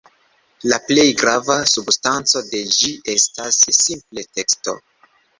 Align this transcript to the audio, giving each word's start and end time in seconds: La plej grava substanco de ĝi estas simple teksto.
La 0.69 0.77
plej 0.85 1.03
grava 1.17 1.57
substanco 1.71 2.41
de 2.53 2.61
ĝi 2.77 2.89
estas 3.13 3.59
simple 3.81 4.25
teksto. 4.39 4.75